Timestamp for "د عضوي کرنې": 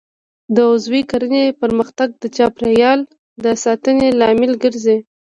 0.55-1.43